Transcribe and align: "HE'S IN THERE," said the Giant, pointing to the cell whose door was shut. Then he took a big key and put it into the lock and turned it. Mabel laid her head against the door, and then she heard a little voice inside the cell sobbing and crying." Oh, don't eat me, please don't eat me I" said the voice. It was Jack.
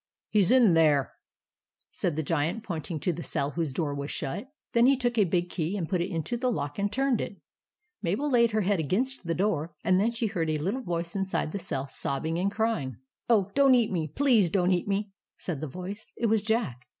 "HE'S 0.31 0.49
IN 0.49 0.73
THERE," 0.73 1.11
said 1.91 2.15
the 2.15 2.23
Giant, 2.23 2.63
pointing 2.63 2.99
to 3.01 3.13
the 3.13 3.21
cell 3.21 3.51
whose 3.51 3.71
door 3.71 3.93
was 3.93 4.09
shut. 4.09 4.47
Then 4.73 4.87
he 4.87 4.97
took 4.97 5.15
a 5.15 5.25
big 5.25 5.51
key 5.51 5.77
and 5.77 5.87
put 5.87 6.01
it 6.01 6.09
into 6.09 6.37
the 6.37 6.51
lock 6.51 6.79
and 6.79 6.91
turned 6.91 7.21
it. 7.21 7.39
Mabel 8.01 8.27
laid 8.27 8.49
her 8.49 8.61
head 8.61 8.79
against 8.79 9.27
the 9.27 9.35
door, 9.35 9.75
and 9.83 9.99
then 9.99 10.09
she 10.11 10.25
heard 10.25 10.49
a 10.49 10.57
little 10.57 10.81
voice 10.81 11.15
inside 11.15 11.51
the 11.51 11.59
cell 11.59 11.87
sobbing 11.87 12.39
and 12.39 12.51
crying." 12.51 12.97
Oh, 13.29 13.51
don't 13.53 13.75
eat 13.75 13.91
me, 13.91 14.07
please 14.07 14.49
don't 14.49 14.71
eat 14.71 14.87
me 14.87 15.11
I" 15.11 15.11
said 15.43 15.61
the 15.61 15.67
voice. 15.67 16.11
It 16.17 16.25
was 16.25 16.41
Jack. 16.41 16.87